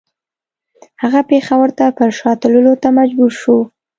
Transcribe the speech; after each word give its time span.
هغه 1.01 1.21
پېښور 1.31 1.69
ته 1.77 1.85
پر 1.97 2.09
شا 2.17 2.31
تللو 2.41 2.73
ته 2.83 2.89
مجبور 2.99 3.31
شو. 3.41 3.57